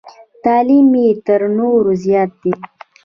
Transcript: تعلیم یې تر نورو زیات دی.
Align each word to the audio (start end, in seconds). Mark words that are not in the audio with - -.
تعلیم 0.43 0.89
یې 1.03 1.09
تر 1.25 1.41
نورو 1.57 1.91
زیات 2.03 2.31
دی. 2.41 2.53